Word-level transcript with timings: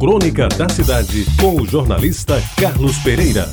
Crônica 0.00 0.48
da 0.48 0.66
Cidade, 0.66 1.26
com 1.38 1.60
o 1.60 1.66
jornalista 1.66 2.42
Carlos 2.56 2.96
Pereira. 3.00 3.46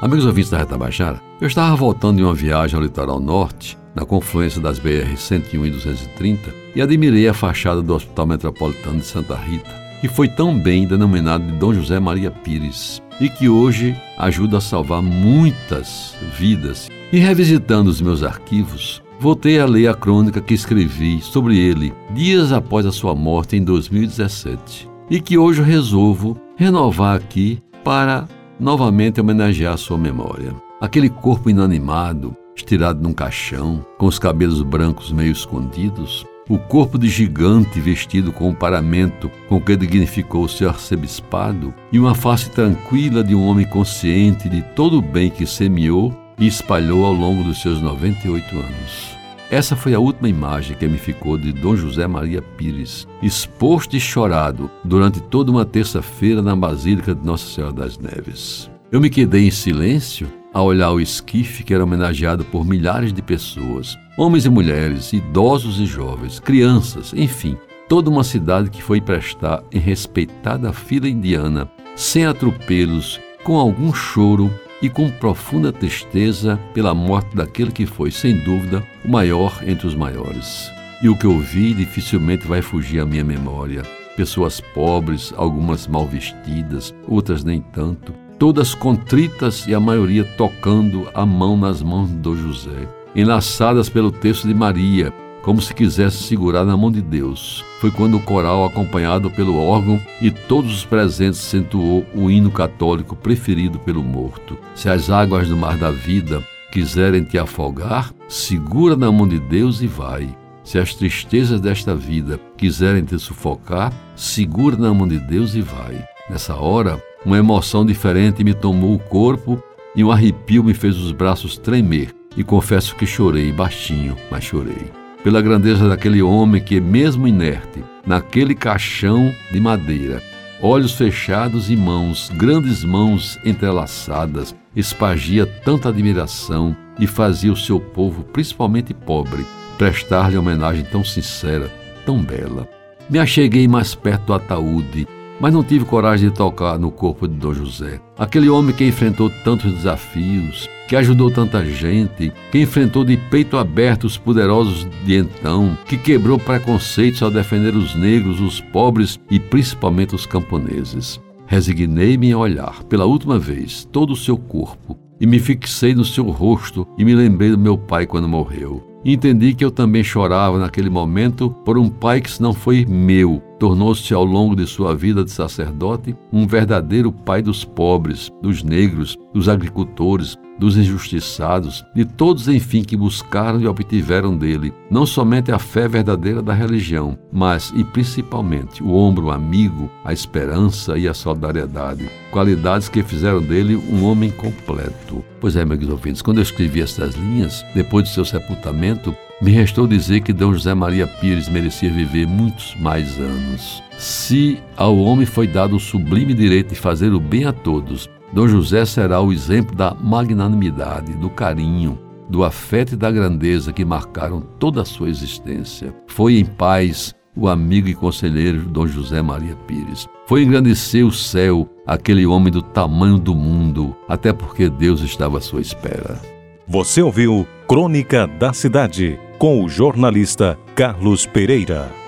Amigos 0.00 0.24
ouvintes 0.24 0.48
da 0.48 0.58
Reta 0.58 0.78
Baixada, 0.78 1.20
eu 1.40 1.48
estava 1.48 1.74
voltando 1.74 2.18
de 2.18 2.22
uma 2.22 2.34
viagem 2.34 2.76
ao 2.76 2.82
litoral 2.84 3.18
norte, 3.18 3.76
na 3.96 4.04
confluência 4.04 4.60
das 4.60 4.78
BR 4.78 5.16
101 5.16 5.66
e 5.66 5.70
230, 5.72 6.54
e 6.76 6.80
admirei 6.80 7.26
a 7.26 7.34
fachada 7.34 7.82
do 7.82 7.96
Hospital 7.96 8.28
Metropolitano 8.28 9.00
de 9.00 9.06
Santa 9.06 9.34
Rita, 9.34 9.74
que 10.00 10.06
foi 10.06 10.28
tão 10.28 10.56
bem 10.56 10.86
denominado 10.86 11.44
de 11.44 11.58
Dom 11.58 11.74
José 11.74 11.98
Maria 11.98 12.30
Pires, 12.30 13.02
e 13.20 13.28
que 13.28 13.48
hoje 13.48 13.96
ajuda 14.18 14.58
a 14.58 14.60
salvar 14.60 15.02
muitas 15.02 16.14
vidas. 16.38 16.86
E 17.12 17.18
revisitando 17.18 17.90
os 17.90 18.00
meus 18.00 18.22
arquivos, 18.22 19.01
voltei 19.22 19.60
a 19.60 19.66
ler 19.66 19.86
a 19.86 19.94
crônica 19.94 20.40
que 20.40 20.52
escrevi 20.52 21.20
sobre 21.20 21.56
ele 21.56 21.94
dias 22.10 22.50
após 22.50 22.84
a 22.84 22.90
sua 22.90 23.14
morte 23.14 23.56
em 23.56 23.62
2017 23.62 24.90
e 25.08 25.20
que 25.20 25.38
hoje 25.38 25.62
resolvo 25.62 26.36
renovar 26.56 27.14
aqui 27.14 27.60
para 27.84 28.26
novamente 28.58 29.20
homenagear 29.20 29.78
sua 29.78 29.96
memória. 29.96 30.52
Aquele 30.80 31.08
corpo 31.08 31.48
inanimado, 31.48 32.36
estirado 32.56 33.00
num 33.00 33.12
caixão, 33.12 33.86
com 33.96 34.06
os 34.06 34.18
cabelos 34.18 34.60
brancos 34.60 35.12
meio 35.12 35.30
escondidos, 35.30 36.26
o 36.48 36.58
corpo 36.58 36.98
de 36.98 37.08
gigante 37.08 37.78
vestido 37.78 38.32
com 38.32 38.50
o 38.50 38.54
paramento 38.54 39.30
com 39.48 39.60
que 39.60 39.76
dignificou 39.76 40.48
seu 40.48 40.68
arcebispado, 40.68 41.72
e 41.92 41.98
uma 41.98 42.16
face 42.16 42.50
tranquila 42.50 43.22
de 43.22 43.36
um 43.36 43.46
homem 43.46 43.66
consciente 43.66 44.48
de 44.48 44.62
todo 44.74 44.98
o 44.98 45.02
bem 45.02 45.30
que 45.30 45.46
semeou 45.46 46.12
e 46.38 46.46
espalhou 46.46 47.04
ao 47.04 47.12
longo 47.12 47.44
dos 47.44 47.60
seus 47.60 47.80
98 47.80 48.56
anos. 48.56 49.22
Essa 49.50 49.76
foi 49.76 49.92
a 49.92 50.00
última 50.00 50.30
imagem 50.30 50.74
que 50.76 50.88
me 50.88 50.96
ficou 50.96 51.36
de 51.36 51.52
Dom 51.52 51.76
José 51.76 52.06
Maria 52.06 52.40
Pires, 52.40 53.06
exposto 53.22 53.94
e 53.94 54.00
chorado 54.00 54.70
durante 54.82 55.20
toda 55.20 55.50
uma 55.50 55.64
terça-feira 55.64 56.40
na 56.40 56.56
Basílica 56.56 57.14
de 57.14 57.22
Nossa 57.22 57.46
Senhora 57.46 57.74
das 57.74 57.98
Neves. 57.98 58.70
Eu 58.90 58.98
me 58.98 59.10
quedei 59.10 59.46
em 59.46 59.50
silêncio 59.50 60.26
a 60.54 60.62
olhar 60.62 60.90
o 60.90 61.00
esquife 61.00 61.64
que 61.64 61.74
era 61.74 61.84
homenageado 61.84 62.44
por 62.44 62.64
milhares 62.64 63.12
de 63.12 63.20
pessoas, 63.20 63.98
homens 64.16 64.46
e 64.46 64.48
mulheres, 64.48 65.12
idosos 65.12 65.78
e 65.80 65.84
jovens, 65.84 66.40
crianças, 66.40 67.12
enfim, 67.14 67.56
toda 67.88 68.08
uma 68.08 68.24
cidade 68.24 68.70
que 68.70 68.82
foi 68.82 69.02
prestar 69.02 69.62
em 69.70 69.78
respeitada 69.78 70.72
fila 70.72 71.08
indiana, 71.08 71.70
sem 71.94 72.24
atropelos, 72.24 73.20
com 73.44 73.58
algum 73.58 73.92
choro 73.92 74.50
e 74.82 74.90
com 74.90 75.08
profunda 75.08 75.72
tristeza 75.72 76.58
pela 76.74 76.92
morte 76.92 77.36
daquele 77.36 77.70
que 77.70 77.86
foi, 77.86 78.10
sem 78.10 78.36
dúvida, 78.38 78.84
o 79.04 79.08
maior 79.08 79.62
entre 79.64 79.86
os 79.86 79.94
maiores. 79.94 80.70
E 81.00 81.08
o 81.08 81.16
que 81.16 81.24
eu 81.24 81.38
vi 81.38 81.72
dificilmente 81.72 82.46
vai 82.46 82.60
fugir 82.60 83.00
à 83.00 83.06
minha 83.06 83.24
memória. 83.24 83.82
Pessoas 84.16 84.60
pobres, 84.60 85.32
algumas 85.36 85.86
mal 85.86 86.06
vestidas, 86.06 86.92
outras 87.08 87.44
nem 87.44 87.60
tanto, 87.60 88.12
todas 88.38 88.74
contritas 88.74 89.66
e 89.66 89.74
a 89.74 89.80
maioria 89.80 90.24
tocando 90.36 91.08
a 91.14 91.24
mão 91.24 91.56
nas 91.56 91.80
mãos 91.80 92.10
do 92.10 92.36
José, 92.36 92.88
enlaçadas 93.14 93.88
pelo 93.88 94.10
texto 94.10 94.48
de 94.48 94.54
Maria, 94.54 95.12
como 95.42 95.60
se 95.60 95.74
quisesse 95.74 96.22
segurar 96.22 96.64
na 96.64 96.76
mão 96.76 96.90
de 96.90 97.02
Deus. 97.02 97.64
Foi 97.80 97.90
quando 97.90 98.16
o 98.16 98.22
coral, 98.22 98.64
acompanhado 98.64 99.30
pelo 99.30 99.58
órgão 99.58 100.00
e 100.20 100.30
todos 100.30 100.72
os 100.72 100.84
presentes, 100.84 101.40
acentuou 101.40 102.06
o 102.14 102.30
hino 102.30 102.50
católico 102.50 103.16
preferido 103.16 103.78
pelo 103.80 104.02
morto. 104.02 104.56
Se 104.74 104.88
as 104.88 105.10
águas 105.10 105.48
do 105.48 105.56
mar 105.56 105.76
da 105.76 105.90
vida 105.90 106.42
quiserem 106.70 107.24
te 107.24 107.36
afogar, 107.36 108.14
segura 108.28 108.96
na 108.96 109.10
mão 109.10 109.26
de 109.26 109.40
Deus 109.40 109.82
e 109.82 109.86
vai. 109.86 110.28
Se 110.64 110.78
as 110.78 110.94
tristezas 110.94 111.60
desta 111.60 111.94
vida 111.94 112.38
quiserem 112.56 113.04
te 113.04 113.18
sufocar, 113.18 113.92
segura 114.14 114.76
na 114.76 114.94
mão 114.94 115.08
de 115.08 115.18
Deus 115.18 115.56
e 115.56 115.60
vai. 115.60 116.02
Nessa 116.30 116.54
hora, 116.54 117.02
uma 117.26 117.36
emoção 117.36 117.84
diferente 117.84 118.44
me 118.44 118.54
tomou 118.54 118.94
o 118.94 118.98
corpo 118.98 119.60
e 119.94 120.04
um 120.04 120.10
arrepio 120.12 120.62
me 120.62 120.72
fez 120.72 120.96
os 120.96 121.10
braços 121.10 121.58
tremer. 121.58 122.14
E 122.36 122.44
confesso 122.44 122.94
que 122.96 123.04
chorei 123.04 123.52
baixinho, 123.52 124.16
mas 124.30 124.44
chorei 124.44 125.01
pela 125.22 125.40
grandeza 125.40 125.88
daquele 125.88 126.22
homem 126.22 126.60
que, 126.60 126.80
mesmo 126.80 127.28
inerte, 127.28 127.82
naquele 128.06 128.54
caixão 128.54 129.32
de 129.50 129.60
madeira, 129.60 130.22
olhos 130.60 130.92
fechados 130.92 131.70
e 131.70 131.76
mãos, 131.76 132.30
grandes 132.34 132.84
mãos 132.84 133.38
entrelaçadas, 133.44 134.54
espagia 134.74 135.46
tanta 135.46 135.88
admiração 135.88 136.76
e 136.98 137.06
fazia 137.06 137.52
o 137.52 137.56
seu 137.56 137.78
povo, 137.80 138.22
principalmente 138.24 138.92
pobre, 138.92 139.46
prestar-lhe 139.78 140.36
homenagem 140.36 140.84
tão 140.84 141.04
sincera, 141.04 141.70
tão 142.04 142.18
bela. 142.18 142.68
Me 143.08 143.18
acheguei 143.18 143.66
mais 143.68 143.94
perto 143.94 144.26
do 144.26 144.34
ataúde 144.34 145.06
mas 145.42 145.52
não 145.52 145.64
tive 145.64 145.84
coragem 145.84 146.30
de 146.30 146.36
tocar 146.36 146.78
no 146.78 146.92
corpo 146.92 147.26
de 147.26 147.34
Dom 147.34 147.52
José. 147.52 148.00
Aquele 148.16 148.48
homem 148.48 148.72
que 148.72 148.86
enfrentou 148.86 149.28
tantos 149.42 149.72
desafios, 149.72 150.70
que 150.86 150.94
ajudou 150.94 151.32
tanta 151.32 151.64
gente, 151.64 152.32
que 152.52 152.60
enfrentou 152.60 153.04
de 153.04 153.16
peito 153.16 153.56
aberto 153.58 154.04
os 154.04 154.16
poderosos 154.16 154.86
de 155.04 155.16
então, 155.16 155.76
que 155.84 155.98
quebrou 155.98 156.38
preconceitos 156.38 157.20
ao 157.24 157.30
defender 157.30 157.74
os 157.74 157.96
negros, 157.96 158.40
os 158.40 158.60
pobres 158.60 159.18
e 159.28 159.40
principalmente 159.40 160.14
os 160.14 160.26
camponeses. 160.26 161.20
Resignei-me 161.44 162.30
a 162.30 162.38
olhar, 162.38 162.84
pela 162.84 163.04
última 163.04 163.36
vez, 163.36 163.84
todo 163.90 164.12
o 164.12 164.16
seu 164.16 164.38
corpo, 164.38 164.96
e 165.20 165.26
me 165.26 165.40
fixei 165.40 165.92
no 165.92 166.04
seu 166.04 166.30
rosto 166.30 166.86
e 166.96 167.04
me 167.04 167.16
lembrei 167.16 167.50
do 167.50 167.58
meu 167.58 167.76
pai 167.76 168.06
quando 168.06 168.28
morreu. 168.28 168.92
Entendi 169.04 169.52
que 169.52 169.64
eu 169.64 169.72
também 169.72 170.04
chorava 170.04 170.58
naquele 170.60 170.88
momento 170.88 171.50
por 171.64 171.76
um 171.76 171.88
pai 171.88 172.20
que, 172.20 172.40
não 172.40 172.54
foi 172.54 172.86
meu, 172.86 173.42
tornou-se 173.62 174.12
ao 174.12 174.24
longo 174.24 174.56
de 174.56 174.66
sua 174.66 174.92
vida 174.92 175.22
de 175.22 175.30
sacerdote 175.30 176.16
um 176.32 176.48
verdadeiro 176.48 177.12
pai 177.12 177.40
dos 177.40 177.64
pobres, 177.64 178.28
dos 178.42 178.64
negros, 178.64 179.16
dos 179.32 179.48
agricultores, 179.48 180.36
dos 180.58 180.76
injustiçados, 180.76 181.84
de 181.94 182.04
todos, 182.04 182.48
enfim, 182.48 182.82
que 182.82 182.96
buscaram 182.96 183.60
e 183.60 183.66
obtiveram 183.66 184.36
dele 184.36 184.72
não 184.90 185.06
somente 185.06 185.50
a 185.50 185.58
fé 185.58 185.88
verdadeira 185.88 186.42
da 186.42 186.52
religião, 186.52 187.18
mas 187.32 187.72
e 187.74 187.82
principalmente 187.82 188.82
o 188.82 188.94
ombro 188.94 189.30
amigo, 189.30 189.90
a 190.04 190.12
esperança 190.12 190.98
e 190.98 191.08
a 191.08 191.14
solidariedade, 191.14 192.08
qualidades 192.30 192.88
que 192.88 193.02
fizeram 193.02 193.40
dele 193.40 193.76
um 193.76 194.04
homem 194.04 194.30
completo. 194.30 195.24
Pois 195.40 195.56
é, 195.56 195.64
meus 195.64 195.88
ouvintes, 195.88 196.22
quando 196.22 196.38
eu 196.38 196.42
escrevi 196.42 196.80
estas 196.80 197.14
linhas, 197.14 197.64
depois 197.74 198.04
de 198.04 198.14
seu 198.14 198.24
sepultamento, 198.24 199.14
me 199.40 199.50
restou 199.50 199.88
dizer 199.88 200.20
que 200.20 200.32
D. 200.32 200.44
José 200.44 200.72
Maria 200.72 201.06
Pires 201.06 201.48
merecia 201.48 201.90
viver 201.90 202.28
muitos 202.28 202.76
mais 202.76 203.18
anos. 203.18 203.82
Se 203.98 204.60
ao 204.76 204.96
homem 204.96 205.26
foi 205.26 205.48
dado 205.48 205.74
o 205.74 205.80
sublime 205.80 206.32
direito 206.32 206.68
de 206.68 206.76
fazer 206.76 207.12
o 207.12 207.18
bem 207.18 207.44
a 207.44 207.52
todos, 207.52 208.08
Dom 208.32 208.48
José 208.48 208.84
será 208.86 209.20
o 209.20 209.30
exemplo 209.30 209.76
da 209.76 209.94
magnanimidade, 209.94 211.12
do 211.12 211.28
carinho, 211.28 211.98
do 212.30 212.42
afeto 212.42 212.94
e 212.94 212.96
da 212.96 213.10
grandeza 213.10 213.72
que 213.72 213.84
marcaram 213.84 214.40
toda 214.58 214.80
a 214.80 214.86
sua 214.86 215.10
existência. 215.10 215.94
Foi 216.06 216.38
em 216.38 216.44
paz 216.44 217.14
o 217.36 217.46
amigo 217.46 217.88
e 217.88 217.94
conselheiro 217.94 218.60
Dom 218.62 218.86
José 218.86 219.20
Maria 219.20 219.54
Pires. 219.66 220.08
Foi 220.26 220.42
engrandecer 220.42 221.04
o 221.06 221.12
céu, 221.12 221.68
aquele 221.86 222.24
homem 222.24 222.50
do 222.50 222.62
tamanho 222.62 223.18
do 223.18 223.34
mundo, 223.34 223.94
até 224.08 224.32
porque 224.32 224.70
Deus 224.70 225.02
estava 225.02 225.38
à 225.38 225.40
sua 225.40 225.60
espera. 225.60 226.18
Você 226.66 227.02
ouviu 227.02 227.46
Crônica 227.68 228.26
da 228.26 228.52
Cidade, 228.54 229.20
com 229.38 229.62
o 229.62 229.68
jornalista 229.68 230.58
Carlos 230.74 231.26
Pereira. 231.26 232.01